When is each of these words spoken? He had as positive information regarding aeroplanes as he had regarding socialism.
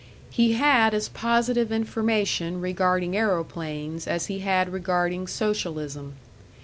He 0.31 0.53
had 0.53 0.95
as 0.95 1.09
positive 1.09 1.71
information 1.71 2.59
regarding 2.59 3.15
aeroplanes 3.15 4.07
as 4.07 4.25
he 4.25 4.39
had 4.39 4.73
regarding 4.73 5.27
socialism. 5.27 6.15